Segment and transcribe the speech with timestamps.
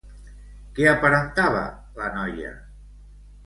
[0.79, 1.61] Què aparentava
[2.03, 2.59] la noia?